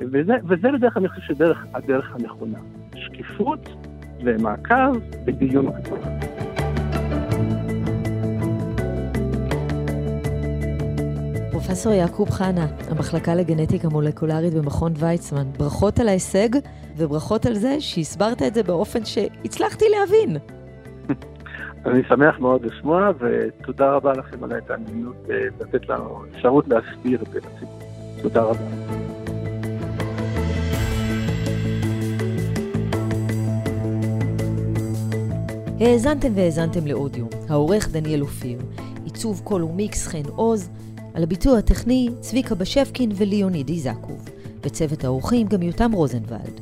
וזה, 0.00 0.32
וזה 0.48 0.68
בדרך 0.72 0.94
כלל 0.94 1.02
אני 1.02 1.08
חושב 1.08 1.22
שדרך 1.34 1.66
הדרך 1.74 2.14
הנכונה. 2.14 2.58
שקיפות 2.96 3.68
ומעקב 4.24 4.96
ודיון 5.26 5.82
כתוב. 5.82 5.98
פרופסור 11.50 11.92
יעקוב 11.92 12.30
חנה, 12.30 12.66
המחלקה 12.90 13.34
לגנטיקה 13.34 13.88
מולקולרית 13.88 14.54
במכון 14.54 14.92
ויצמן, 14.96 15.44
ברכות 15.58 15.98
על 15.98 16.08
ההישג 16.08 16.48
וברכות 16.96 17.46
על 17.46 17.54
זה 17.54 17.80
שהסברת 17.80 18.42
את 18.42 18.54
זה 18.54 18.62
באופן 18.62 19.04
שהצלחתי 19.04 19.84
להבין. 19.98 20.36
אני 21.86 22.02
שמח 22.08 22.38
מאוד 22.38 22.64
לשמוע, 22.64 23.10
ותודה 23.18 23.90
רבה 23.90 24.12
לכם 24.12 24.44
על 24.44 24.52
ההתעניינות 24.52 25.16
אה, 25.30 25.36
לתת 25.60 25.88
לנו 25.88 26.22
אפשרות 26.34 26.68
להסביר 26.68 27.22
את 27.22 27.32
זה. 27.32 27.40
תודה 28.22 28.42
רבה. 28.42 28.60
האזנתם 35.80 36.28
והאזנתם 36.34 36.86
לאודיו, 36.86 37.26
העורך 37.48 37.88
דניאל 37.90 38.20
אופיר, 38.22 38.58
עיצוב 39.04 39.40
קול 39.44 39.62
ומיקס 39.62 40.06
חן 40.06 40.28
עוז, 40.36 40.70
על 41.14 41.22
הביצוע 41.22 41.58
הטכני 41.58 42.08
צביקה 42.20 42.54
בשבקין 42.54 43.10
וליוניד 43.16 43.68
איזקוב. 43.68 44.28
בצוות 44.64 45.04
האורחים 45.04 45.46
גם 45.46 45.62
יותם 45.62 45.92
רוזנבלד. 45.92 46.60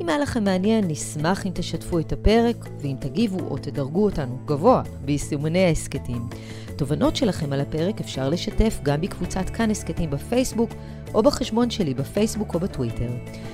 אם 0.00 0.08
היה 0.08 0.18
לכם 0.18 0.44
מעניין, 0.44 0.84
נשמח 0.88 1.46
אם 1.46 1.50
תשתפו 1.54 1.98
את 1.98 2.12
הפרק, 2.12 2.68
ואם 2.80 2.96
תגיבו 3.00 3.40
או 3.40 3.58
תדרגו 3.58 4.04
אותנו 4.04 4.38
גבוה 4.44 4.82
ביישומני 5.04 5.64
ההסכתים. 5.64 6.28
תובנות 6.76 7.16
שלכם 7.16 7.52
על 7.52 7.60
הפרק 7.60 8.00
אפשר 8.00 8.28
לשתף 8.28 8.78
גם 8.82 9.00
בקבוצת 9.00 9.50
כאן 9.50 9.70
הסכתים 9.70 10.10
בפייסבוק, 10.10 10.70
או 11.14 11.22
בחשבון 11.22 11.70
שלי 11.70 11.94
בפייסבוק 11.94 12.54
או 12.54 12.60
בטוויטר. 12.60 13.10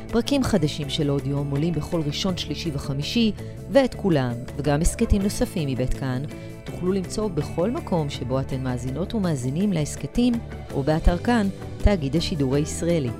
פרקים 0.09 0.45
חדשים 0.45 0.89
של 0.89 1.09
עוד 1.09 1.27
יום 1.27 1.51
עולים 1.51 1.75
בכל 1.75 2.01
ראשון, 2.07 2.37
שלישי 2.37 2.71
וחמישי, 2.75 3.33
ואת 3.71 3.95
כולם, 3.95 4.33
וגם 4.57 4.81
הסכתים 4.81 5.23
נוספים 5.23 5.69
מבית 5.69 5.95
כאן, 5.95 6.23
תוכלו 6.65 6.93
למצוא 6.93 7.29
בכל 7.29 7.71
מקום 7.71 8.11
שבו 8.11 8.41
אתן 8.41 8.63
מאזינות 8.63 9.15
ומאזינים 9.15 9.73
להסכתים, 9.73 10.35
או 10.75 10.83
באתר 10.83 11.19
כאן, 11.19 11.49
תאגיד 11.79 12.17
השידור 12.17 12.55
הישראלי. 12.55 13.11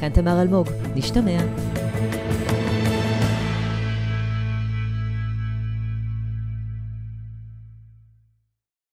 כאן 0.00 0.08
תמר 0.08 0.42
אלמוג, 0.42 0.68
נשתמע. 0.94 1.40